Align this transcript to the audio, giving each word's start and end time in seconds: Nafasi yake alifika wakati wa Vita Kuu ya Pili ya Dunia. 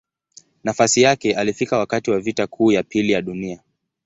Nafasi 0.63 1.01
yake 1.01 1.35
alifika 1.35 1.77
wakati 1.77 2.11
wa 2.11 2.19
Vita 2.19 2.47
Kuu 2.47 2.71
ya 2.71 2.83
Pili 2.83 3.11
ya 3.11 3.21
Dunia. 3.21 3.61